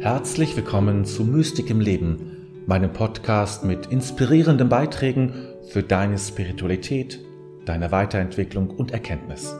[0.00, 7.20] Herzlich willkommen zu Mystik im Leben, meinem Podcast mit inspirierenden Beiträgen für deine Spiritualität,
[7.66, 9.54] deine Weiterentwicklung und Erkenntnis.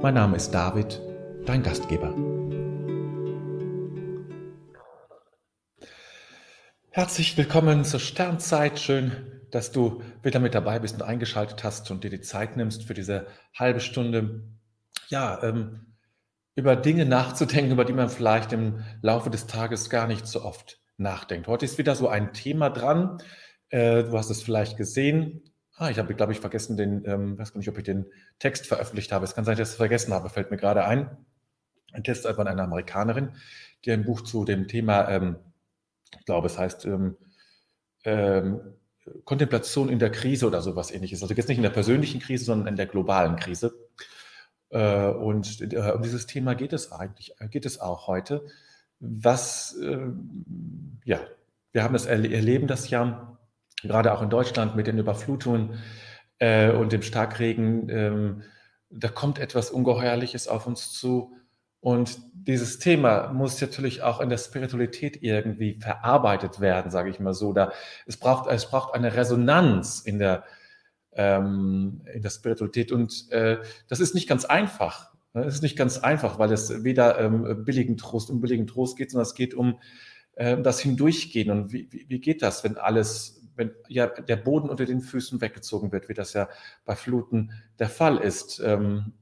[0.00, 1.02] Mein Name ist David,
[1.46, 2.14] dein Gastgeber.
[6.90, 8.78] Herzlich willkommen zur Sternzeit.
[8.78, 9.10] Schön,
[9.50, 12.94] dass du wieder mit dabei bist und eingeschaltet hast und dir die Zeit nimmst für
[12.94, 13.26] diese
[13.58, 14.44] halbe Stunde.
[15.08, 15.91] Ja, ähm,
[16.54, 20.80] über Dinge nachzudenken, über die man vielleicht im Laufe des Tages gar nicht so oft
[20.98, 21.48] nachdenkt.
[21.48, 23.18] Heute ist wieder so ein Thema dran.
[23.70, 25.42] Äh, du hast es vielleicht gesehen.
[25.76, 28.06] Ah, ich habe, glaube ich, vergessen, den, ähm, weiß gar nicht, ob ich den
[28.38, 29.24] Text veröffentlicht habe.
[29.24, 31.16] Es kann sein, dass ich es vergessen habe, fällt mir gerade ein.
[31.92, 33.32] Ein Text von einer Amerikanerin,
[33.84, 35.36] die ein Buch zu dem Thema, ähm,
[36.18, 37.16] ich glaube, es heißt ähm,
[38.04, 38.60] ähm,
[39.24, 41.22] Kontemplation in der Krise oder sowas ähnliches.
[41.22, 43.81] Also jetzt nicht in der persönlichen Krise, sondern in der globalen Krise.
[44.72, 48.44] Äh, und äh, um dieses Thema geht es eigentlich, äh, geht es auch heute.
[49.04, 49.76] Was,
[51.04, 51.18] ja,
[51.72, 53.36] wir haben das erleben das ja
[53.82, 55.70] gerade auch in Deutschland mit den Überflutungen
[56.38, 57.88] und dem Starkregen.
[57.88, 58.42] Ähm,
[58.90, 61.34] da kommt etwas Ungeheuerliches auf uns zu.
[61.80, 67.34] Und dieses Thema muss natürlich auch in der Spiritualität irgendwie verarbeitet werden, sage ich mal
[67.34, 67.52] so.
[67.52, 67.72] Da,
[68.06, 70.44] es, braucht, es braucht eine Resonanz in der,
[71.14, 72.92] ähm, in der Spiritualität.
[72.92, 75.12] Und äh, das ist nicht ganz einfach.
[75.34, 75.44] Ne?
[75.44, 79.26] ist nicht ganz einfach, weil es weder ähm, billigen Trost um billigen Trost geht, sondern
[79.26, 79.78] es geht um
[80.34, 81.50] äh, das Hindurchgehen.
[81.50, 85.40] Und wie, wie, wie geht das, wenn alles, wenn ja der Boden unter den Füßen
[85.40, 86.48] weggezogen wird, wie das ja
[86.84, 88.60] bei Fluten der Fall ist?
[88.64, 89.12] Ähm,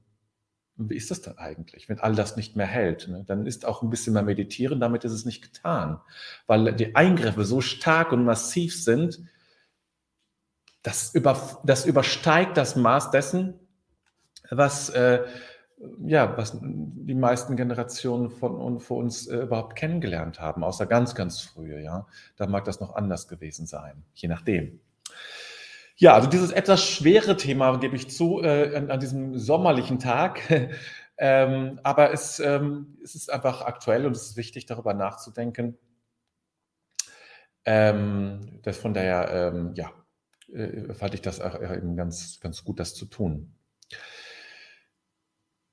[0.83, 3.09] wie ist das dann eigentlich, wenn all das nicht mehr hält?
[3.09, 3.25] Ne?
[3.27, 6.01] Dann ist auch ein bisschen mehr meditieren, damit ist es nicht getan.
[6.47, 9.21] Weil die Eingriffe so stark und massiv sind,
[10.83, 13.55] das, über, das übersteigt das Maß dessen,
[14.51, 15.25] was, äh,
[16.05, 21.41] ja, was die meisten Generationen von, von uns äh, überhaupt kennengelernt haben, außer ganz, ganz
[21.41, 21.83] frühe.
[21.83, 22.07] Ja?
[22.37, 24.81] Da mag das noch anders gewesen sein, je nachdem.
[25.97, 30.41] Ja, also dieses etwas schwere Thema gebe ich zu äh, an, an, diesem sommerlichen Tag.
[31.19, 35.77] ähm, aber es, ähm, es ist einfach aktuell und es ist wichtig, darüber nachzudenken.
[37.67, 39.91] Ähm, das von daher, ähm, ja,
[40.55, 43.55] äh, fand ich das auch eben ganz, ganz gut, das zu tun.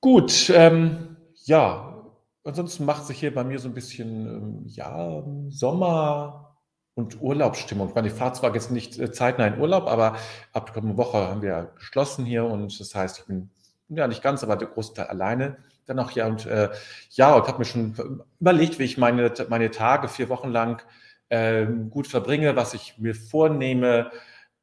[0.02, 2.06] Gut, ähm, ja,
[2.44, 6.58] ansonsten macht sich hier bei mir so ein bisschen, ähm, ja, Sommer
[6.94, 7.90] und Urlaubsstimmung.
[7.90, 10.18] Ich meine, ich fahre zwar jetzt nicht äh, zeitnah in Urlaub, aber
[10.54, 13.50] ab einer Woche haben wir geschlossen hier und das heißt, ich bin
[13.90, 16.70] ja nicht ganz, aber der große Teil alleine dann auch hier und äh,
[17.12, 20.82] ja, und habe mir schon überlegt, wie ich meine, meine Tage vier Wochen lang
[21.30, 24.12] äh, gut verbringe, was ich mir vornehme,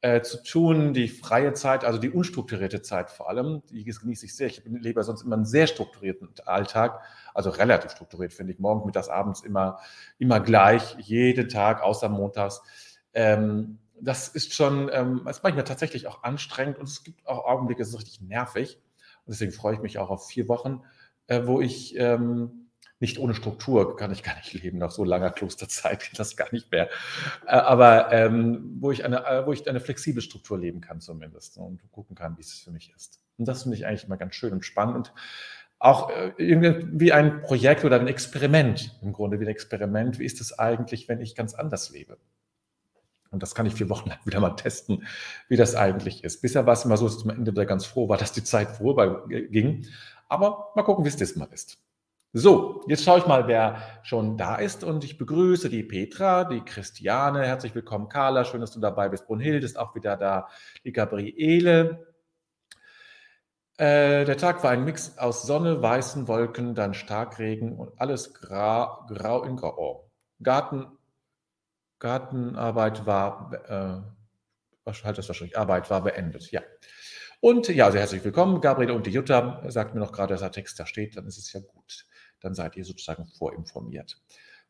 [0.05, 4.35] äh, zu tun, die freie Zeit, also die unstrukturierte Zeit vor allem, die genieße ich
[4.35, 4.45] sehr.
[4.45, 7.01] Ich lebe sonst immer einen sehr strukturierten Alltag,
[7.33, 9.79] also relativ strukturiert finde ich, morgens, mittags, abends immer,
[10.19, 12.61] immer gleich, jeden Tag, außer montags.
[13.15, 17.81] Ähm, das ist schon, ähm, ist manchmal tatsächlich auch anstrengend und es gibt auch Augenblicke,
[17.81, 18.79] es ist richtig nervig.
[19.25, 20.83] Und deswegen freue ich mich auch auf vier Wochen,
[21.25, 22.64] äh, wo ich ähm,
[22.99, 26.51] nicht ohne Struktur kann ich gar nicht leben, nach so langer Klosterzeit geht das gar
[26.51, 26.89] nicht mehr.
[27.45, 31.57] Äh, aber ähm, wo, ich eine, äh, wo ich eine flexible Struktur leben kann zumindest
[31.57, 33.19] ne, und gucken kann, wie es für mich ist.
[33.37, 35.13] Und das finde ich eigentlich immer ganz schön und spannend und
[35.77, 40.19] auch äh, irgendwie wie ein Projekt oder ein Experiment, im Grunde wie ein Experiment.
[40.19, 42.17] Wie ist es eigentlich, wenn ich ganz anders lebe?
[43.31, 45.05] Und das kann ich vier Wochen lang wieder mal testen,
[45.49, 46.41] wie das eigentlich ist.
[46.41, 48.45] Bisher war es immer so, dass ich am Ende wieder ganz froh war, dass die
[48.45, 49.85] Zeit vorüber ging.
[50.29, 51.77] Aber mal gucken, wie es diesmal ist.
[52.37, 56.59] So, jetzt schaue ich mal, wer schon da ist und ich begrüße die Petra, die
[56.59, 59.25] Christiane, herzlich willkommen Carla, schön, dass du dabei bist.
[59.25, 60.49] Brunhild ist auch wieder da,
[60.83, 62.13] die Gabriele.
[63.77, 69.05] Äh, der Tag war ein Mix aus Sonne, weißen Wolken, dann Starkregen und alles grau,
[69.07, 69.73] grau in grau.
[69.77, 70.11] Oh.
[70.43, 70.87] Garten,
[71.99, 73.53] Gartenarbeit war,
[74.85, 76.59] äh, halt das wahrscheinlich, Arbeit war beendet, ja.
[77.39, 80.51] Und ja, also herzlich willkommen, Gabriele und die Jutta, sagt mir noch gerade, dass der
[80.51, 82.05] Text da steht, dann ist es ja gut
[82.45, 84.21] dann seid ihr sozusagen vorinformiert.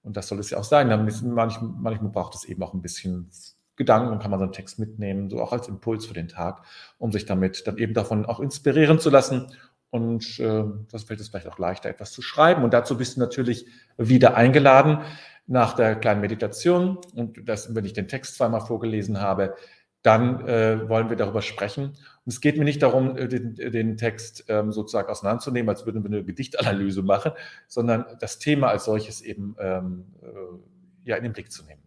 [0.01, 0.89] Und das soll es ja auch sein.
[0.89, 3.29] Dann manchmal, manchmal braucht es eben auch ein bisschen
[3.75, 6.63] Gedanken und kann man so einen Text mitnehmen, so auch als Impuls für den Tag,
[6.97, 9.47] um sich damit dann eben davon auch inspirieren zu lassen.
[9.89, 12.63] Und äh, das fällt es vielleicht auch leichter, etwas zu schreiben.
[12.63, 13.65] Und dazu bist du natürlich
[13.97, 14.99] wieder eingeladen
[15.47, 16.97] nach der kleinen Meditation.
[17.13, 19.55] Und das, wenn ich den Text zweimal vorgelesen habe,
[20.01, 21.97] dann äh, wollen wir darüber sprechen.
[22.25, 26.03] Und es geht mir nicht darum, äh, den, den Text ähm, sozusagen auseinanderzunehmen, als würden
[26.03, 27.33] wir eine Gedichtanalyse machen,
[27.67, 31.83] sondern das Thema als solches eben ähm, äh, ja, in den Blick zu nehmen.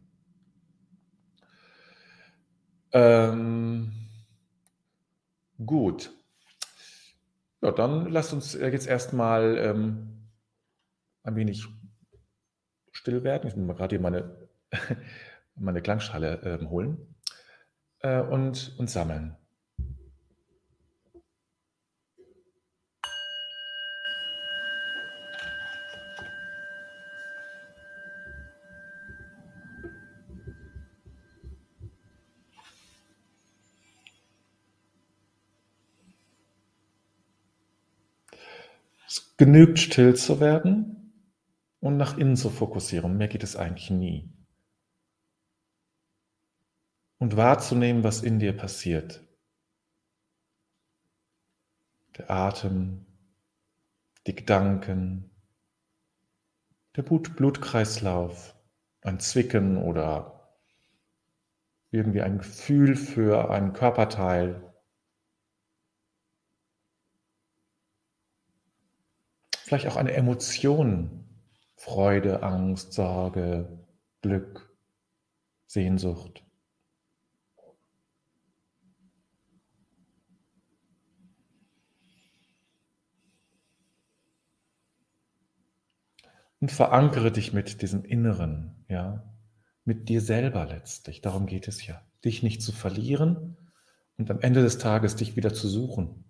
[2.93, 3.93] Ähm,
[5.64, 6.12] gut.
[7.61, 10.29] Ja, dann lasst uns jetzt erstmal ähm,
[11.25, 11.67] ein wenig
[12.93, 13.49] still werden.
[13.49, 14.49] Ich muss mal gerade hier meine,
[15.56, 17.17] meine Klangschale äh, holen
[18.00, 19.37] äh, und, und sammeln.
[39.08, 41.14] Es genügt still zu werden
[41.81, 43.16] und nach innen zu fokussieren.
[43.16, 44.31] Mehr geht es eigentlich nie.
[47.16, 49.25] Und wahrzunehmen, was in dir passiert.
[52.19, 53.06] Der Atem,
[54.26, 55.31] die Gedanken,
[56.94, 58.55] der Blut Blutkreislauf,
[59.00, 60.55] ein Zwicken oder
[61.90, 64.68] irgendwie ein Gefühl für einen Körperteil.
[69.69, 71.26] Vielleicht auch eine Emotion,
[71.76, 73.85] Freude, Angst, Sorge,
[74.23, 74.75] Glück,
[75.67, 76.43] Sehnsucht.
[86.61, 89.35] Und verankere dich mit diesem Inneren, ja,
[89.85, 91.20] mit dir selber letztlich.
[91.20, 92.00] Darum geht es ja.
[92.25, 93.59] Dich nicht zu verlieren
[94.17, 96.25] und am Ende des Tages dich wieder zu suchen.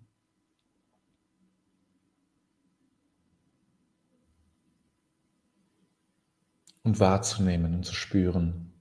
[6.83, 8.73] Und wahrzunehmen und zu spüren.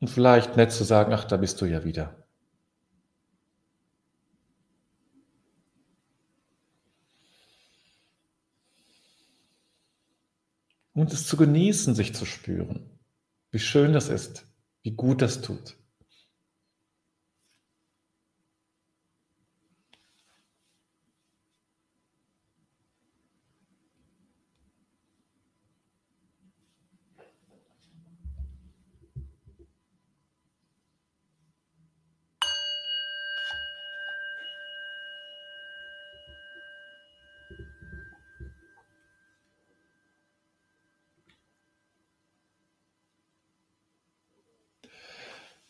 [0.00, 2.22] Und vielleicht nett zu sagen, ach, da bist du ja wieder.
[10.94, 12.98] und es zu genießen, sich zu spüren.
[13.50, 14.46] Wie schön das ist,
[14.82, 15.76] wie gut das tut.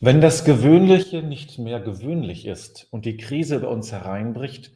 [0.05, 4.73] Wenn das Gewöhnliche nicht mehr gewöhnlich ist und die Krise über uns hereinbricht,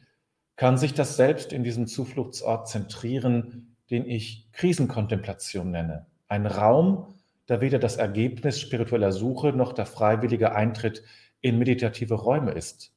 [0.55, 6.05] kann sich das selbst in diesem Zufluchtsort zentrieren, den ich Krisenkontemplation nenne.
[6.29, 7.13] Ein Raum,
[7.49, 11.03] der weder das Ergebnis spiritueller Suche noch der freiwillige Eintritt
[11.41, 12.93] in meditative Räume ist.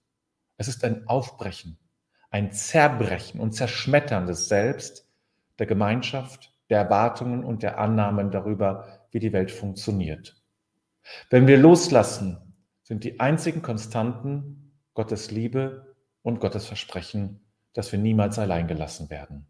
[0.56, 1.78] Es ist ein Aufbrechen,
[2.30, 5.08] ein Zerbrechen und Zerschmettern des Selbst,
[5.58, 10.39] der Gemeinschaft, der Erwartungen und der Annahmen darüber, wie die Welt funktioniert.
[11.28, 12.38] Wenn wir loslassen,
[12.82, 19.46] sind die einzigen Konstanten Gottes Liebe und Gottes Versprechen, dass wir niemals allein gelassen werden.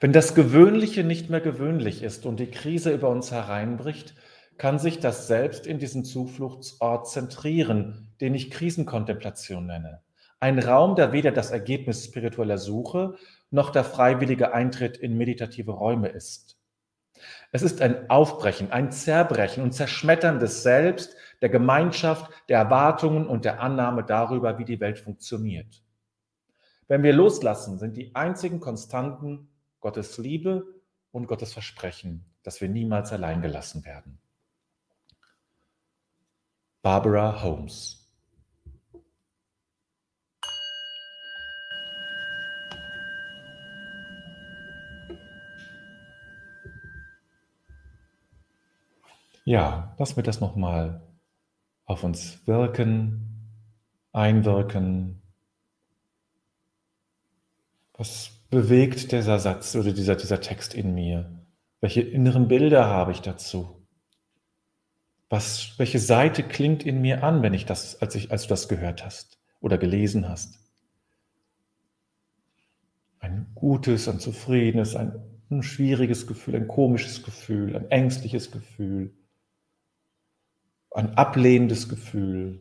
[0.00, 4.14] Wenn das Gewöhnliche nicht mehr gewöhnlich ist und die Krise über uns hereinbricht,
[4.58, 10.02] kann sich das Selbst in diesen Zufluchtsort zentrieren, den ich Krisenkontemplation nenne.
[10.40, 13.16] Ein Raum, der weder das Ergebnis spiritueller Suche
[13.50, 16.58] noch der freiwillige Eintritt in meditative Räume ist.
[17.54, 23.44] Es ist ein Aufbrechen, ein Zerbrechen und Zerschmettern des Selbst, der Gemeinschaft, der Erwartungen und
[23.44, 25.84] der Annahme darüber, wie die Welt funktioniert.
[26.88, 30.66] Wenn wir loslassen, sind die einzigen Konstanten Gottes Liebe
[31.12, 34.18] und Gottes Versprechen, dass wir niemals allein gelassen werden.
[36.82, 38.03] Barbara Holmes
[49.44, 51.02] Ja, lassen wir das nochmal
[51.84, 53.50] auf uns wirken,
[54.10, 55.20] einwirken.
[57.92, 61.44] Was bewegt dieser Satz oder dieser, dieser Text in mir?
[61.80, 63.86] Welche inneren Bilder habe ich dazu?
[65.28, 68.68] Was, welche Seite klingt in mir an, wenn ich das, als, ich, als du das
[68.68, 70.58] gehört hast oder gelesen hast?
[73.18, 75.12] Ein gutes, ein zufriedenes, ein,
[75.50, 79.14] ein schwieriges Gefühl, ein komisches Gefühl, ein ängstliches Gefühl,
[80.94, 82.60] ein ablehnendes Gefühl.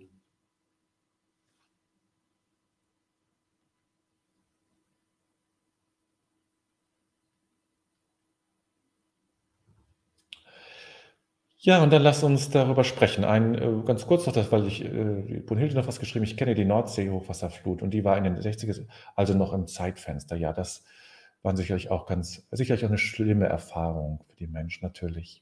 [11.58, 13.24] Ja, und dann lass uns darüber sprechen.
[13.24, 16.56] Ein, äh, ganz kurz noch das, weil ich, äh, Brunhilde noch was geschrieben, ich kenne
[16.56, 18.76] die Nordsee-Hochwasserflut und die war in den 60er,
[19.16, 20.36] also noch im Zeitfenster.
[20.36, 20.84] Ja, das
[21.42, 25.42] war sicherlich auch ganz, sicherlich auch eine schlimme Erfahrung für die Menschen natürlich.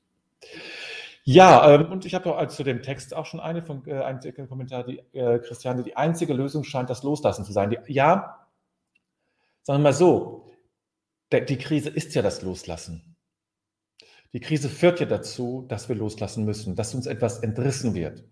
[1.24, 4.48] Ja, ähm, und ich habe auch zu dem Text auch schon eine von äh, einen
[4.48, 7.70] Kommentar, die äh, Christiane, die einzige Lösung scheint das Loslassen zu sein.
[7.70, 8.48] Die, ja,
[9.64, 10.52] sagen wir mal so,
[11.32, 13.16] die Krise ist ja das Loslassen.
[14.34, 18.24] Die Krise führt ja dazu, dass wir loslassen müssen, dass uns etwas entrissen wird,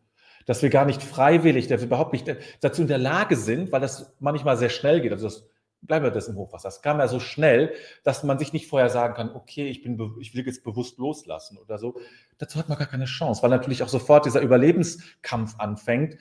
[0.45, 2.25] dass wir gar nicht freiwillig, dass wir überhaupt nicht
[2.61, 5.11] dazu in der Lage sind, weil das manchmal sehr schnell geht.
[5.11, 5.47] Also das,
[5.81, 6.67] bleiben wir das im Hochwasser.
[6.67, 9.99] Das kam ja so schnell, dass man sich nicht vorher sagen kann, okay, ich, bin,
[10.19, 11.99] ich will jetzt bewusst loslassen oder so.
[12.37, 16.17] Dazu hat man gar keine Chance, weil natürlich auch sofort dieser Überlebenskampf anfängt.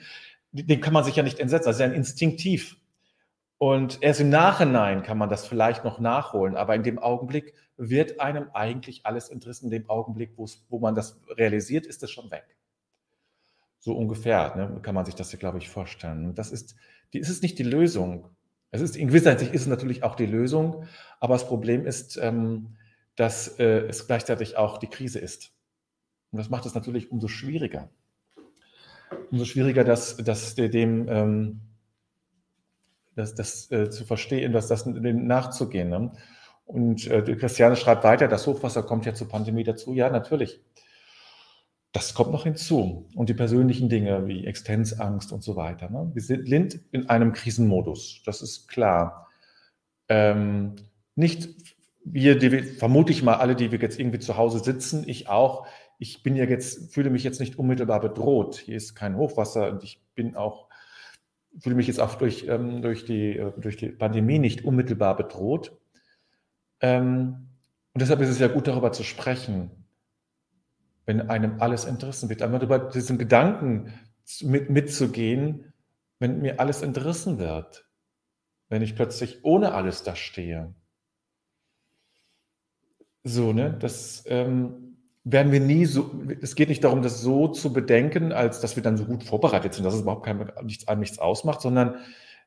[0.51, 1.73] Den kann man sich ja nicht entsetzen.
[1.77, 2.77] Ja ein instinktiv.
[3.57, 8.21] Und erst im Nachhinein kann man das vielleicht noch nachholen, aber in dem Augenblick wird
[8.21, 9.65] einem eigentlich alles entrissen.
[9.65, 12.57] In dem Augenblick, wo man das realisiert, ist es schon weg.
[13.79, 16.35] So ungefähr ne, kann man sich das hier, glaube ich, vorstellen.
[16.35, 16.75] das ist,
[17.13, 18.29] die, ist es nicht die Lösung.
[18.71, 20.85] Es ist, in gewisser Hinsicht ist es natürlich auch die Lösung,
[21.19, 22.75] aber das Problem ist, ähm,
[23.15, 25.51] dass äh, es gleichzeitig auch die Krise ist.
[26.31, 27.89] Und das macht es natürlich umso schwieriger.
[29.31, 31.61] Umso schwieriger, dass, dass dem, ähm,
[33.15, 35.89] das, das äh, zu verstehen, dass das nachzugehen.
[35.89, 36.11] Ne?
[36.65, 39.93] Und äh, Christiane schreibt weiter, das Hochwasser kommt ja zur Pandemie dazu.
[39.93, 40.61] Ja, natürlich.
[41.91, 43.07] Das kommt noch hinzu.
[43.15, 45.89] Und die persönlichen Dinge wie Existenzangst und so weiter.
[45.89, 46.11] Ne?
[46.13, 49.27] Wir sind in einem Krisenmodus, das ist klar.
[50.07, 50.75] Ähm,
[51.15, 51.49] nicht
[52.05, 55.67] wir, die, vermute ich mal, alle, die wir jetzt irgendwie zu Hause sitzen, ich auch.
[55.97, 58.57] Ich bin ja jetzt, fühle mich jetzt nicht unmittelbar bedroht.
[58.57, 60.69] Hier ist kein Hochwasser und ich bin auch
[61.57, 65.77] fühle mich jetzt auch durch, ähm, durch, die, äh, durch die Pandemie nicht unmittelbar bedroht.
[66.81, 67.49] Ähm,
[67.93, 69.71] und deshalb ist es ja gut, darüber zu sprechen,
[71.09, 72.43] wenn einem alles entrissen wird.
[72.43, 73.91] Einmal über diesen Gedanken
[74.43, 75.73] mit, mitzugehen,
[76.19, 77.89] wenn mir alles entrissen wird,
[78.67, 80.75] wenn ich plötzlich ohne alles da stehe.
[83.23, 86.11] So, ne, das, ähm, werden wir nie so,
[86.41, 89.73] es geht nicht darum, das so zu bedenken, als dass wir dann so gut vorbereitet
[89.73, 91.95] sind, dass es überhaupt kein, nichts, einem nichts ausmacht, sondern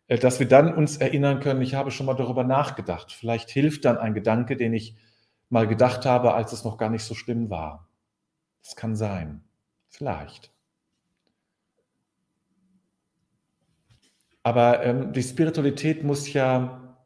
[0.07, 3.11] äh, dass wir dann uns erinnern können, ich habe schon mal darüber nachgedacht.
[3.11, 4.95] Vielleicht hilft dann ein Gedanke, den ich
[5.49, 7.88] mal gedacht habe, als es noch gar nicht so schlimm war.
[8.62, 9.42] Das kann sein.
[9.88, 10.52] Vielleicht.
[14.42, 16.97] Aber ähm, die Spiritualität muss ja,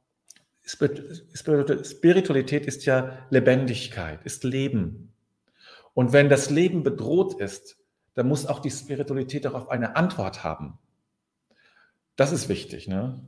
[0.64, 5.12] Spiritualität ist ja Lebendigkeit, ist Leben.
[5.94, 7.78] Und wenn das Leben bedroht ist,
[8.14, 10.78] dann muss auch die Spiritualität darauf eine Antwort haben.
[12.16, 12.88] Das ist wichtig.
[12.88, 13.20] Ne?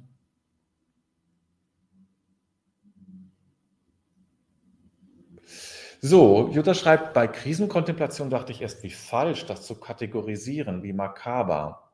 [6.01, 11.91] So, Jutta schreibt, bei Krisenkontemplation dachte ich erst, wie falsch, das zu kategorisieren, wie makaber.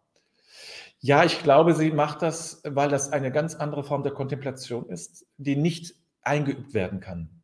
[1.01, 5.27] Ja, ich glaube, sie macht das, weil das eine ganz andere Form der Kontemplation ist,
[5.37, 7.43] die nicht eingeübt werden kann.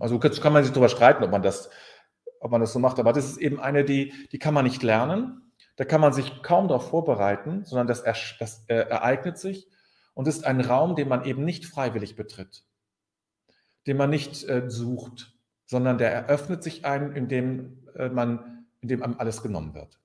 [0.00, 1.70] Also kann man sich darüber streiten, ob man das
[2.42, 2.98] ob man das so macht.
[2.98, 5.52] Aber das ist eben eine, die, die kann man nicht lernen.
[5.76, 8.02] Da kann man sich kaum darauf vorbereiten, sondern das,
[8.38, 9.68] das äh, ereignet sich
[10.14, 12.64] und ist ein Raum, den man eben nicht freiwillig betritt,
[13.86, 15.32] den man nicht äh, sucht,
[15.72, 19.98] sondern der eröffnet sich ein, indem äh, man, indem einem alles genommen wird.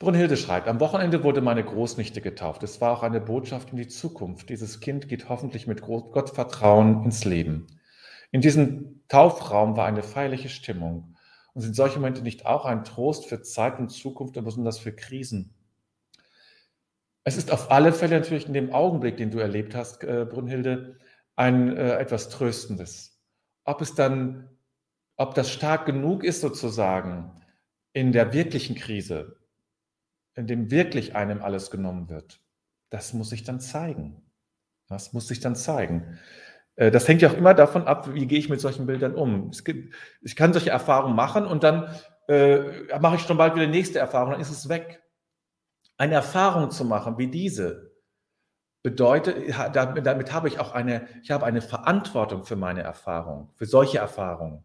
[0.00, 2.64] Brunhilde schreibt, am Wochenende wurde meine Großnichte getauft.
[2.64, 4.48] Es war auch eine Botschaft in die Zukunft.
[4.48, 7.68] Dieses Kind geht hoffentlich mit Gottvertrauen ins Leben.
[8.32, 11.14] In diesem Taufraum war eine feierliche Stimmung.
[11.54, 14.92] Und sind solche Momente nicht auch ein Trost für Zeit und Zukunft und besonders für
[14.92, 15.54] Krisen?
[17.22, 20.96] Es ist auf alle Fälle natürlich in dem Augenblick, den du erlebt hast, äh, Brünnhilde,
[21.36, 23.20] ein äh, etwas Tröstendes.
[23.64, 24.48] Ob es dann,
[25.16, 27.42] ob das stark genug ist sozusagen
[27.92, 29.36] in der wirklichen Krise,
[30.34, 32.40] in dem wirklich einem alles genommen wird,
[32.90, 34.22] das muss sich dann zeigen.
[34.88, 36.18] Das muss sich dann zeigen.
[36.76, 39.50] Äh, das hängt ja auch immer davon ab, wie gehe ich mit solchen Bildern um.
[39.64, 41.94] Gibt, ich kann solche Erfahrungen machen und dann
[42.28, 45.02] äh, mache ich schon bald wieder nächste Erfahrung, dann ist es weg.
[45.96, 47.91] Eine Erfahrung zu machen wie diese
[48.82, 53.66] bedeutet, damit, damit habe ich auch eine, ich habe eine Verantwortung für meine Erfahrung, für
[53.66, 54.64] solche Erfahrungen,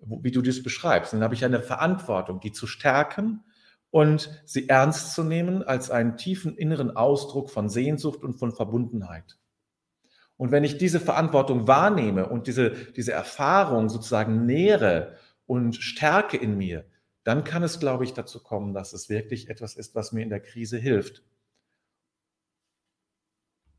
[0.00, 1.12] wie du das beschreibst.
[1.12, 3.42] Dann habe ich eine Verantwortung, die zu stärken
[3.90, 9.36] und sie ernst zu nehmen als einen tiefen inneren Ausdruck von Sehnsucht und von Verbundenheit.
[10.36, 15.16] Und wenn ich diese Verantwortung wahrnehme und diese, diese Erfahrung sozusagen nähere
[15.46, 16.86] und stärke in mir,
[17.24, 20.30] dann kann es, glaube ich, dazu kommen, dass es wirklich etwas ist, was mir in
[20.30, 21.22] der Krise hilft.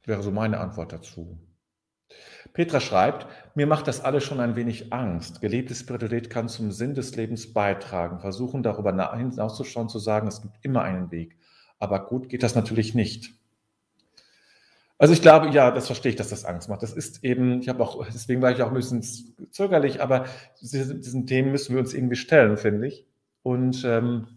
[0.05, 1.37] Wäre so meine Antwort dazu.
[2.53, 5.41] Petra schreibt, mir macht das alles schon ein wenig Angst.
[5.41, 8.19] Gelebte Spiritualität kann zum Sinn des Lebens beitragen.
[8.19, 11.37] Versuchen darüber hinauszuschauen, zu sagen, es gibt immer einen Weg.
[11.79, 13.33] Aber gut geht das natürlich nicht.
[14.97, 16.83] Also ich glaube, ja, das verstehe ich, dass das Angst macht.
[16.83, 19.01] Das ist eben, ich habe auch, deswegen war ich auch ein bisschen
[19.49, 20.25] zögerlich, aber
[20.61, 23.07] diesen, diesen Themen müssen wir uns irgendwie stellen, finde ich.
[23.41, 24.27] Und ähm,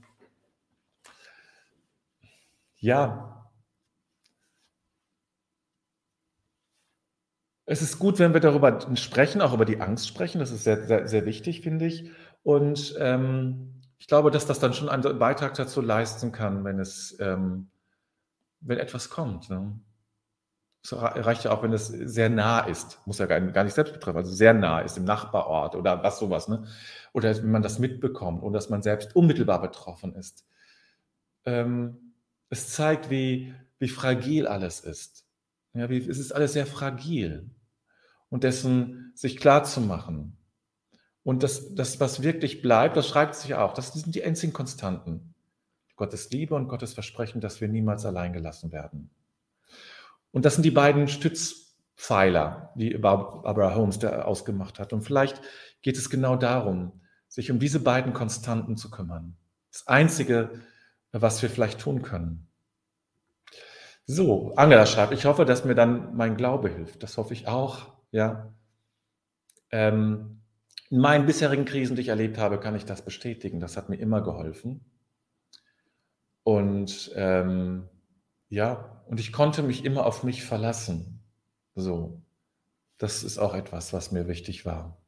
[2.78, 3.43] ja,
[7.66, 10.38] es ist gut, wenn wir darüber sprechen, auch über die Angst sprechen.
[10.38, 12.10] Das ist sehr, sehr, sehr wichtig, finde ich.
[12.42, 17.16] Und ähm, ich glaube, dass das dann schon einen Beitrag dazu leisten kann, wenn es,
[17.20, 17.70] ähm,
[18.60, 19.48] wenn etwas kommt.
[19.48, 19.80] Ne?
[20.82, 23.00] Es reicht ja auch, wenn es sehr nah ist.
[23.06, 26.48] Muss ja gar nicht, selbst betreffen, also sehr nah ist im Nachbarort oder was sowas.
[26.48, 26.66] Ne?
[27.14, 30.44] Oder wenn man das mitbekommt und dass man selbst unmittelbar betroffen ist.
[31.46, 32.14] Ähm,
[32.50, 35.23] es zeigt, wie, wie fragil alles ist.
[35.74, 37.50] Ja, wie, es ist alles sehr fragil.
[38.30, 40.36] Und dessen sich klar zu machen.
[41.22, 43.74] Und das, das, was wirklich bleibt, das schreibt sich auch.
[43.74, 45.34] Das sind die einzigen Konstanten.
[45.96, 49.10] Gottes Liebe und Gottes Versprechen, dass wir niemals allein gelassen werden.
[50.32, 54.92] Und das sind die beiden Stützpfeiler, die Barbara Holmes da ausgemacht hat.
[54.92, 55.40] Und vielleicht
[55.82, 59.36] geht es genau darum, sich um diese beiden Konstanten zu kümmern.
[59.72, 60.50] Das Einzige,
[61.12, 62.48] was wir vielleicht tun können.
[64.06, 67.02] So, Angela schreibt, ich hoffe, dass mir dann mein Glaube hilft.
[67.02, 67.92] Das hoffe ich auch.
[68.10, 68.54] Ja.
[69.70, 70.42] Ähm,
[70.90, 73.60] in meinen bisherigen Krisen, die ich erlebt habe, kann ich das bestätigen.
[73.60, 74.84] Das hat mir immer geholfen.
[76.42, 77.88] Und ähm,
[78.50, 81.24] ja, und ich konnte mich immer auf mich verlassen.
[81.74, 82.22] So,
[82.98, 85.02] das ist auch etwas, was mir wichtig war.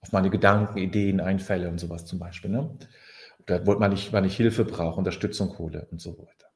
[0.00, 2.50] Auf meine Gedanken, Ideen, Einfälle und sowas zum Beispiel.
[2.50, 2.78] Ne?
[3.40, 6.47] Oder wann ich, wann ich Hilfe brauche, Unterstützung hole und so weiter.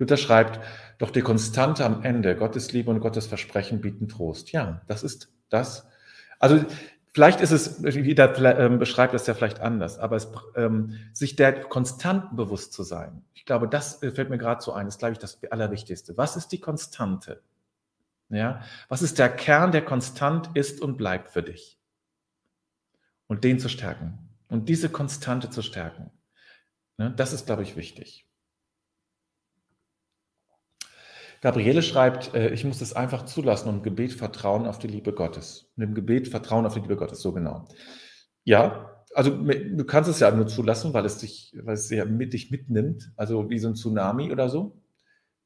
[0.00, 0.58] Jutta schreibt,
[0.98, 4.50] doch die Konstante am Ende, Gottes Liebe und Gottes Versprechen bieten Trost.
[4.50, 5.86] Ja, das ist das.
[6.38, 6.64] Also
[7.12, 11.60] vielleicht ist es, jeder ähm, beschreibt das ja vielleicht anders, aber es, ähm, sich der
[11.60, 15.12] Konstanten bewusst zu sein, ich glaube, das äh, fällt mir gerade so ein, ist, glaube
[15.12, 16.16] ich, das Allerwichtigste.
[16.18, 17.42] Was ist die Konstante?
[18.28, 21.78] Ja, was ist der Kern, der konstant ist und bleibt für dich?
[23.26, 24.18] Und den zu stärken.
[24.48, 26.10] Und diese Konstante zu stärken.
[26.98, 28.29] Ne, das ist, glaube ich, wichtig.
[31.40, 35.12] Gabriele schreibt, äh, ich muss es einfach zulassen und im Gebet vertrauen auf die Liebe
[35.12, 35.70] Gottes.
[35.76, 37.66] Und im Gebet vertrauen auf die Liebe Gottes, so genau.
[38.44, 42.32] Ja, also du kannst es ja nur zulassen, weil es dich, weil es ja mit
[42.32, 44.80] dich mitnimmt, also wie so ein Tsunami oder so.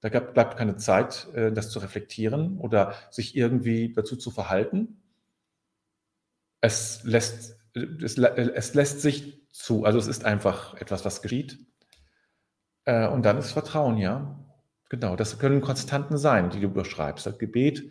[0.01, 5.01] Da bleibt keine Zeit, äh, das zu reflektieren oder sich irgendwie dazu zu verhalten.
[6.61, 11.59] Es lässt, es, es lässt sich zu, also es ist einfach etwas, was geschieht.
[12.85, 14.44] Äh, und dann ist Vertrauen, ja.
[14.95, 17.27] Genau, das können Konstanten sein, die du beschreibst.
[17.27, 17.91] Das Gebet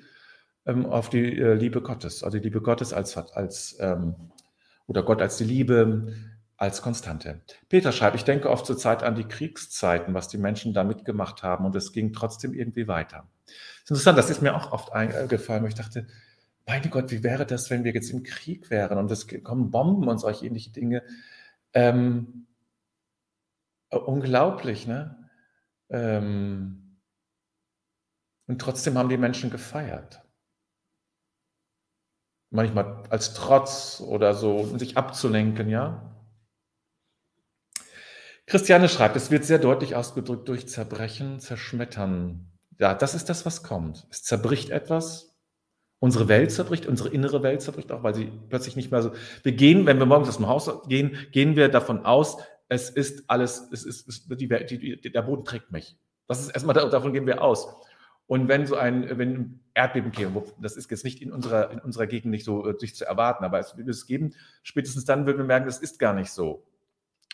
[0.65, 4.15] ähm, auf die äh, Liebe Gottes, also die Liebe Gottes als, als ähm,
[4.87, 6.13] oder Gott als die Liebe,
[6.55, 7.41] als Konstante.
[7.67, 11.43] Peter schreibt, ich denke oft zur Zeit an die Kriegszeiten, was die Menschen da mitgemacht
[11.43, 13.27] haben und es ging trotzdem irgendwie weiter.
[13.47, 16.07] Das ist interessant, das ist mir auch oft eingefallen, wo ich dachte,
[16.65, 20.07] meine Gott, wie wäre das, wenn wir jetzt im Krieg wären und es kommen Bomben
[20.07, 21.03] und solche ähnliche Dinge.
[21.73, 22.47] Ähm,
[23.89, 25.17] unglaublich, ne?
[25.89, 26.83] Ähm,
[28.47, 30.21] und trotzdem haben die Menschen gefeiert.
[32.49, 36.10] Manchmal als Trotz oder so, um sich abzulenken, ja.
[38.45, 42.51] Christiane schreibt, es wird sehr deutlich ausgedrückt durch Zerbrechen, Zerschmettern.
[42.77, 44.06] Ja, das ist das, was kommt.
[44.12, 45.36] Es zerbricht etwas.
[45.99, 49.13] Unsere Welt zerbricht, unsere innere Welt zerbricht auch, weil sie plötzlich nicht mehr so.
[49.41, 53.23] Wir gehen, wenn wir morgens aus dem Haus gehen, gehen wir davon aus, es ist
[53.29, 54.47] alles, es ist, es, die,
[54.99, 55.97] die, der Boden trägt mich.
[56.27, 57.67] Das ist erstmal, davon gehen wir aus.
[58.27, 61.79] Und wenn so ein, wenn ein Erdbeben käme, das ist jetzt nicht in unserer, in
[61.79, 64.33] unserer Gegend nicht so äh, sich zu erwarten, aber es wird es geben,
[64.63, 66.65] spätestens dann würden wir merken, das ist gar nicht so.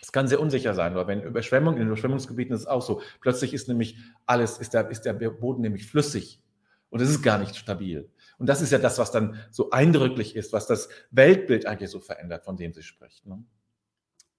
[0.02, 3.02] Es kann sehr unsicher sein, weil wenn Überschwemmung, in Überschwemmungsgebieten ist es auch so.
[3.19, 6.41] Plötzlich ist nämlich alles, ist der, ist der Boden nämlich flüssig
[6.89, 8.10] und es ist gar nicht stabil.
[8.38, 11.99] Und das ist ja das, was dann so eindrücklich ist, was das Weltbild eigentlich so
[11.99, 13.25] verändert, von dem sie spricht.
[13.25, 13.43] Ne?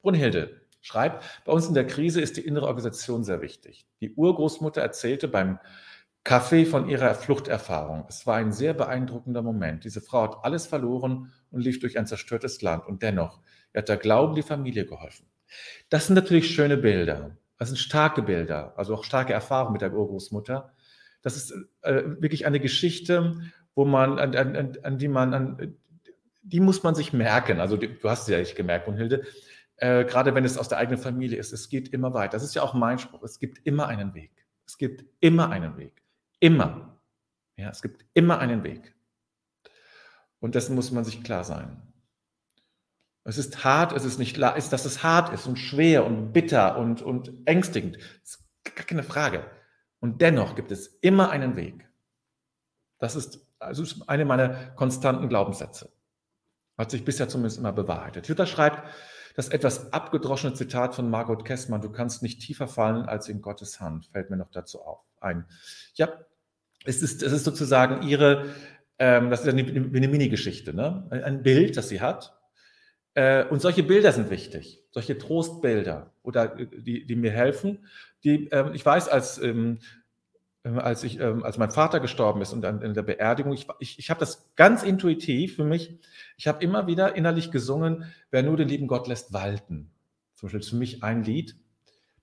[0.01, 3.87] Brunhilde schreibt, bei uns in der Krise ist die innere Organisation sehr wichtig.
[4.01, 5.59] Die Urgroßmutter erzählte beim
[6.25, 8.05] Kaffee von ihrer Fluchterfahrung.
[8.09, 9.85] Es war ein sehr beeindruckender Moment.
[9.85, 12.87] Diese Frau hat alles verloren und lief durch ein zerstörtes Land.
[12.87, 13.41] Und dennoch,
[13.73, 15.27] er hat der Glauben die Familie geholfen.
[15.89, 17.37] Das sind natürlich schöne Bilder.
[17.57, 20.73] Das sind starke Bilder, also auch starke Erfahrungen mit der Urgroßmutter.
[21.23, 21.53] Das ist
[21.83, 23.41] äh, wirklich eine Geschichte,
[23.75, 25.77] wo man, an, an, an die man, an,
[26.43, 27.61] die muss man sich merken.
[27.61, 29.25] Also die, du hast sie ja nicht gemerkt, Brunhilde.
[29.77, 32.33] Äh, gerade wenn es aus der eigenen Familie ist, es geht immer weiter.
[32.33, 33.23] Das ist ja auch mein Spruch.
[33.23, 34.33] Es gibt immer einen Weg.
[34.67, 36.00] Es gibt immer einen Weg.
[36.41, 36.99] Immer.
[37.57, 38.95] Ja, es gibt immer einen Weg.
[40.41, 41.83] Und dessen muss man sich klar sein.
[43.25, 46.79] Es ist hart, es ist nicht ist, dass es hart ist und schwer und bitter
[46.79, 47.97] und, und ängstigend.
[47.97, 49.45] Das ist gar keine Frage.
[50.01, 51.87] Und dennoch gibt es immer einen Weg.
[52.99, 55.93] Das ist also eine meiner konstanten Glaubenssätze.
[56.79, 58.27] Hat sich bisher zumindest immer bewahrheitet.
[58.27, 58.83] Jutta schreibt,
[59.37, 63.81] das etwas abgedroschene Zitat von Margot Kessmann, du kannst nicht tiefer fallen als in Gottes
[63.81, 65.45] Hand, fällt mir noch dazu auf ein.
[65.95, 66.09] Ja,
[66.85, 68.47] es ist, es ist sozusagen ihre,
[68.99, 71.07] Ähm, das ist eine, eine Mini-Geschichte, ne?
[71.11, 72.37] ein Bild, das sie hat.
[73.15, 77.87] Äh, und solche Bilder sind wichtig, solche Trostbilder oder äh, die, die mir helfen.
[78.25, 79.79] Die, ähm, ich weiß, als, ähm,
[80.65, 83.67] äh, als, ich, ähm, als mein Vater gestorben ist und dann in der Beerdigung, ich,
[83.79, 85.99] ich, ich habe das ganz intuitiv für mich,
[86.37, 89.91] ich habe immer wieder innerlich gesungen, wer nur den lieben Gott lässt walten.
[90.35, 91.57] Zum Beispiel ist für mich ein Lied,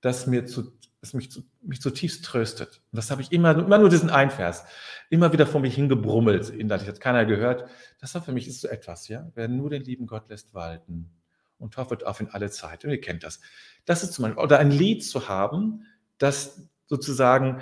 [0.02, 2.82] das mir zu, das mich, zu, mich zutiefst tröstet.
[2.92, 4.66] Und das habe ich immer, immer nur diesen Einvers,
[5.10, 7.70] immer wieder vor mich hingebrummelt, innerlich hat keiner gehört.
[8.00, 9.30] Das war für mich ist so etwas, ja.
[9.36, 11.12] Wer nur den lieben Gott lässt walten
[11.60, 12.84] und hoffet auf in alle Zeit.
[12.84, 13.40] Und ihr kennt das.
[13.86, 15.86] Das ist zum Beispiel, oder ein Lied zu haben,
[16.18, 17.62] das sozusagen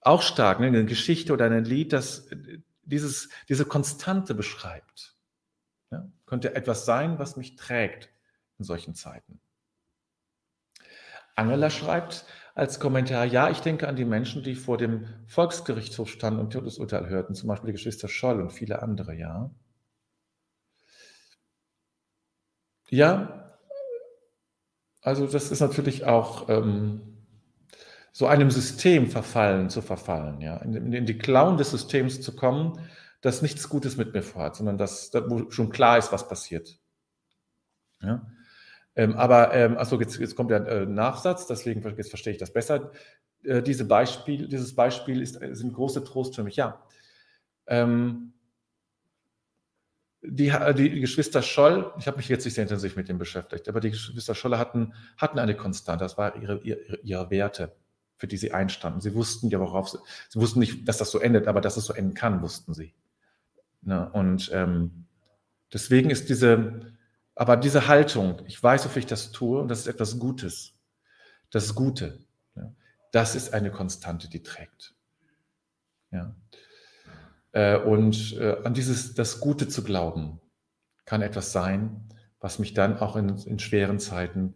[0.00, 2.28] auch stark, ne, eine Geschichte oder ein Lied, das
[2.82, 5.14] dieses, diese Konstante beschreibt.
[5.90, 8.10] Ja, könnte etwas sein, was mich trägt
[8.58, 9.40] in solchen Zeiten.
[11.34, 16.40] Angela schreibt als Kommentar, ja, ich denke an die Menschen, die vor dem Volksgerichtshof standen
[16.40, 19.50] und Todesurteil hörten, zum Beispiel die Geschwister Scholl und viele andere, ja.
[22.90, 23.56] Ja,
[25.02, 27.24] also das ist natürlich auch ähm,
[28.12, 32.80] so einem System verfallen, zu verfallen, ja, in, in die Klauen des Systems zu kommen,
[33.20, 36.78] das nichts Gutes mit mir vorhat, sondern das, wo schon klar ist, was passiert.
[38.02, 38.26] Ja.
[38.96, 42.52] Ähm, aber, ähm, achso, jetzt, jetzt kommt der äh, Nachsatz, deswegen jetzt verstehe ich das
[42.52, 42.90] besser.
[43.44, 46.82] Äh, diese Beispiel, dieses Beispiel ist, äh, sind große Trost für mich, ja.
[47.66, 48.32] Ähm,
[50.22, 53.80] die, die, Geschwister Scholl, ich habe mich jetzt nicht sehr intensiv mit dem beschäftigt, aber
[53.80, 57.74] die Geschwister Scholle hatten, hatten eine Konstante, das waren ihre, ihre, ihre Werte,
[58.16, 59.00] für die sie einstanden.
[59.00, 59.98] Sie wussten ja, worauf sie,
[60.28, 62.92] sie wussten nicht, dass das so endet, aber dass es so enden kann, wussten sie.
[63.80, 64.10] Ne?
[64.12, 65.06] Und ähm,
[65.72, 66.92] deswegen ist diese,
[67.34, 70.74] aber diese Haltung, ich weiß, wofür ich das tue und das ist etwas Gutes.
[71.50, 72.18] Das Gute,
[72.54, 72.72] ja,
[73.12, 74.94] das ist eine Konstante, die trägt.
[76.10, 76.34] Ja.
[77.52, 80.40] Äh, und äh, an dieses, das Gute zu glauben,
[81.04, 82.08] kann etwas sein,
[82.40, 84.54] was mich dann auch in, in schweren Zeiten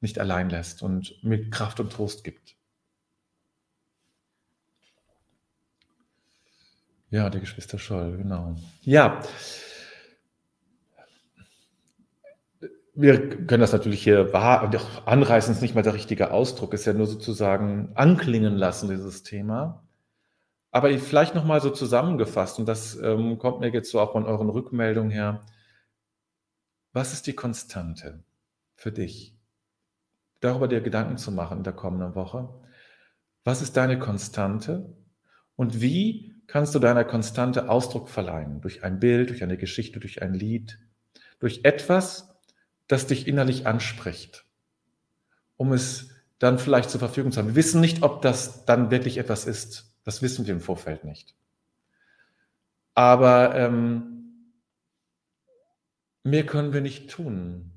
[0.00, 2.56] nicht allein lässt und mir Kraft und Trost gibt.
[7.10, 8.56] Ja, der Geschwister Scholl, genau.
[8.82, 9.22] Ja,
[12.96, 14.70] wir können das natürlich hier wahr,
[15.04, 19.86] anreißen, ist nicht mal der richtige Ausdruck, ist ja nur sozusagen anklingen lassen, dieses Thema.
[20.70, 24.48] Aber vielleicht nochmal so zusammengefasst, und das ähm, kommt mir jetzt so auch von euren
[24.48, 25.44] Rückmeldungen her.
[26.92, 28.24] Was ist die Konstante
[28.74, 29.36] für dich?
[30.40, 32.48] Darüber dir Gedanken zu machen in der kommenden Woche.
[33.44, 34.96] Was ist deine Konstante?
[35.54, 38.60] Und wie kannst du deiner Konstante Ausdruck verleihen?
[38.62, 40.78] Durch ein Bild, durch eine Geschichte, durch ein Lied,
[41.40, 42.35] durch etwas,
[42.88, 44.44] das dich innerlich anspricht,
[45.56, 47.48] um es dann vielleicht zur Verfügung zu haben.
[47.48, 49.94] Wir wissen nicht, ob das dann wirklich etwas ist.
[50.04, 51.34] Das wissen wir im Vorfeld nicht.
[52.94, 54.52] Aber ähm,
[56.22, 57.72] mehr können wir nicht tun.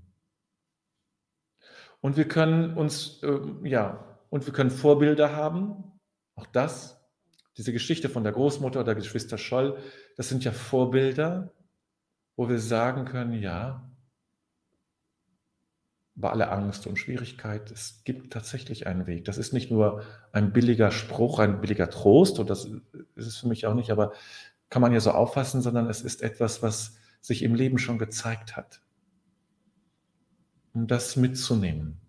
[2.02, 5.84] Und wir können uns, äh, ja, und wir können Vorbilder haben.
[6.36, 7.02] Auch das,
[7.58, 9.78] diese Geschichte von der Großmutter oder Geschwister Scholl,
[10.16, 11.54] das sind ja Vorbilder,
[12.38, 13.90] wo wir sagen können, ja,
[16.20, 19.26] bei aller Angst und Schwierigkeit, es gibt tatsächlich einen Weg.
[19.26, 20.04] Das ist nicht nur
[20.34, 22.66] ein billiger Spruch, ein billiger Trost, und das
[23.16, 24.12] ist es für mich auch nicht, aber
[24.70, 28.58] kann man ja so auffassen, sondern es ist etwas, was sich im Leben schon gezeigt
[28.58, 28.82] hat.
[30.74, 32.00] Um das mitzunehmen.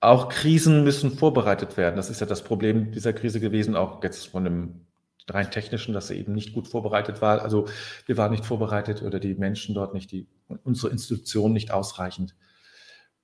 [0.00, 1.96] Auch Krisen müssen vorbereitet werden.
[1.96, 4.85] Das ist ja das Problem dieser Krise gewesen, auch jetzt von dem
[5.28, 7.42] rein technischen, dass er eben nicht gut vorbereitet war.
[7.42, 7.66] Also
[8.06, 10.28] wir waren nicht vorbereitet oder die Menschen dort nicht, die,
[10.64, 12.36] unsere Institution nicht ausreichend.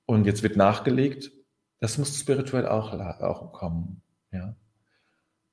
[0.07, 1.31] Und jetzt wird nachgelegt.
[1.81, 4.03] Das muss spirituell auch, auch kommen.
[4.31, 4.57] Ja.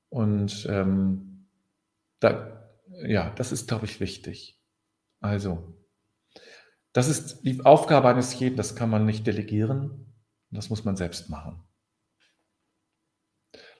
[0.08, 1.46] Und ähm,
[2.18, 2.68] da,
[3.04, 4.60] ja, das ist, glaube ich, wichtig.
[5.20, 5.74] Also,
[6.92, 10.12] das ist die Aufgabe eines jeden, das kann man nicht delegieren,
[10.50, 11.62] das muss man selbst machen.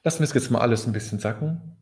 [0.04, 1.76] Lassen wir es jetzt mal alles ein bisschen sacken.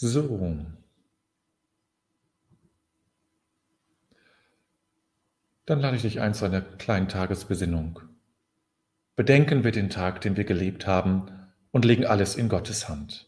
[0.00, 0.64] So.
[5.66, 7.98] Dann lade ich dich ein zu einer kleinen Tagesbesinnung.
[9.16, 11.32] Bedenken wir den Tag, den wir gelebt haben,
[11.72, 13.27] und legen alles in Gottes Hand.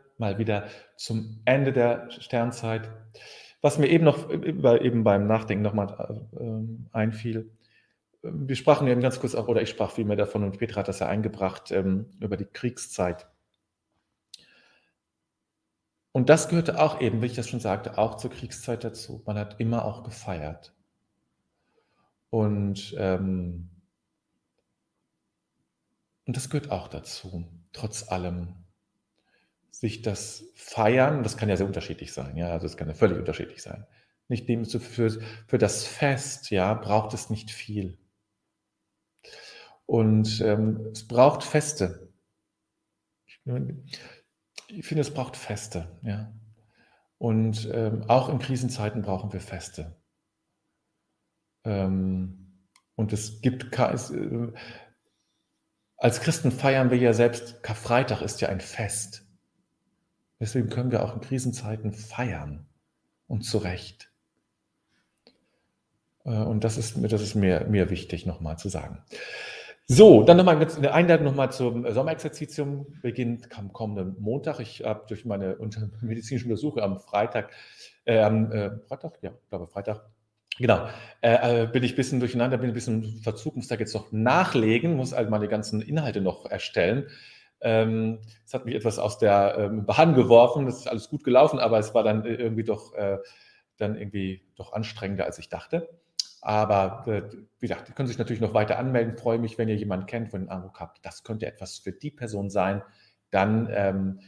[0.21, 2.89] mal wieder zum Ende der Sternzeit.
[3.59, 7.51] Was mir eben noch eben beim Nachdenken nochmal äh, einfiel,
[8.23, 10.99] wir sprachen eben ganz kurz auch, oder ich sprach vielmehr davon und Petra hat das
[10.99, 13.27] ja eingebracht, ähm, über die Kriegszeit.
[16.11, 19.23] Und das gehörte auch eben, wie ich das schon sagte, auch zur Kriegszeit dazu.
[19.25, 20.73] Man hat immer auch gefeiert.
[22.29, 23.69] Und, ähm,
[26.25, 28.60] und das gehört auch dazu, trotz allem
[29.71, 33.17] sich das Feiern, das kann ja sehr unterschiedlich sein, ja, also es kann ja völlig
[33.17, 33.85] unterschiedlich sein.
[34.27, 35.09] Nicht dem für,
[35.47, 37.97] für das Fest, ja, braucht es nicht viel.
[39.85, 42.13] Und ähm, es braucht Feste.
[43.25, 43.41] Ich,
[44.67, 46.33] ich, finde, es braucht Feste, ja.
[47.17, 50.01] Und ähm, auch in Krisenzeiten brauchen wir Feste.
[51.65, 54.53] Ähm, und es gibt, es, äh,
[55.97, 59.27] als Christen feiern wir ja selbst, Karfreitag ist ja ein Fest.
[60.41, 62.65] Deswegen können wir auch in Krisenzeiten feiern
[63.27, 64.11] und zu Recht.
[66.25, 69.03] Äh, und das ist, das ist mir, mir wichtig, nochmal zu sagen.
[69.85, 72.87] So, dann nochmal eine Einladung nochmal zum Sommerexerzitium.
[73.03, 74.59] Beginnt am kommenden Montag.
[74.59, 75.57] Ich habe durch meine
[76.01, 77.51] medizinischen Untersuchung am Freitag,
[78.05, 80.09] äh, am äh, Freitag, ja, glaube Freitag,
[80.57, 80.87] genau,
[81.21, 84.11] äh, äh, bin ich ein bisschen durcheinander, bin ein bisschen Verzug, muss da jetzt noch
[84.11, 87.07] nachlegen, muss also meine ganzen Inhalte noch erstellen.
[87.61, 90.67] Ähm, es hat mich etwas aus der ähm, Bahn geworfen.
[90.67, 93.17] Es ist alles gut gelaufen, aber es war dann irgendwie doch, äh,
[93.77, 95.89] dann irgendwie doch anstrengender, als ich dachte.
[96.41, 97.21] Aber äh,
[97.59, 99.15] wie gesagt, ihr könnt sich natürlich noch weiter anmelden.
[99.15, 102.09] Freue mich, wenn ihr jemanden kennt, von den Eindruck habt, das könnte etwas für die
[102.09, 102.81] Person sein.
[103.29, 104.19] Dann ähm,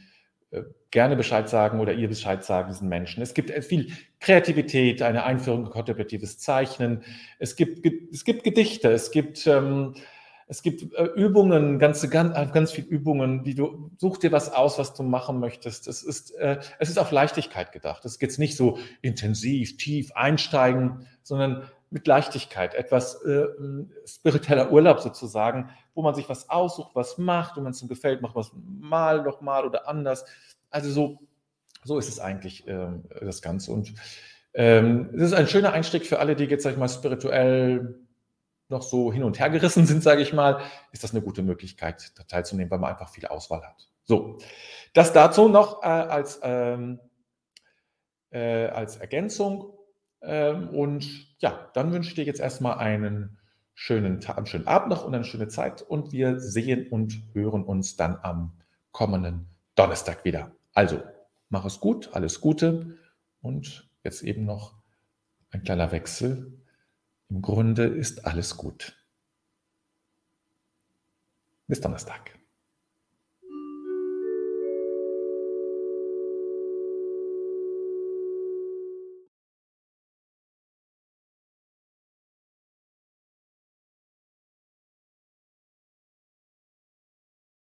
[0.52, 3.20] äh, gerne Bescheid sagen oder ihr Bescheid sagen diesen Menschen.
[3.20, 7.02] Es gibt viel Kreativität, eine Einführung in kontemplatives Zeichnen.
[7.40, 9.94] Es gibt, es gibt Gedichte, es gibt ähm,
[10.54, 14.52] es gibt äh, Übungen, ganze, ganz, äh, ganz viele Übungen, die du, such dir was
[14.52, 15.88] aus, was du machen möchtest.
[15.88, 18.04] Es ist, äh, es ist auf Leichtigkeit gedacht.
[18.04, 22.74] Es geht nicht so intensiv, tief einsteigen, sondern mit Leichtigkeit.
[22.74, 23.46] Etwas äh,
[24.06, 28.36] spiritueller Urlaub sozusagen, wo man sich was aussucht, was macht wenn es ihm gefällt, macht
[28.36, 30.24] man es mal noch mal oder anders.
[30.70, 31.18] Also so,
[31.82, 33.72] so ist es eigentlich, äh, das Ganze.
[33.72, 33.92] Und
[34.54, 38.03] ähm, es ist ein schöner Einstieg für alle, die jetzt, sag ich mal, spirituell
[38.68, 40.60] noch so hin und her gerissen sind, sage ich mal,
[40.92, 43.88] ist das eine gute Möglichkeit, da teilzunehmen, weil man einfach viel Auswahl hat.
[44.04, 44.38] So,
[44.92, 47.00] das dazu noch äh, als, ähm,
[48.30, 49.72] äh, als Ergänzung.
[50.22, 51.06] Ähm, und
[51.38, 53.38] ja, dann wünsche ich dir jetzt erstmal einen
[53.74, 55.82] schönen, Tag, einen schönen Abend noch und eine schöne Zeit.
[55.82, 58.52] Und wir sehen und hören uns dann am
[58.92, 60.52] kommenden Donnerstag wieder.
[60.72, 61.02] Also,
[61.48, 62.98] mach es gut, alles Gute
[63.40, 64.74] und jetzt eben noch
[65.50, 66.63] ein kleiner Wechsel
[67.34, 68.96] im Grunde ist alles gut.
[71.66, 72.38] Bis Donnerstag.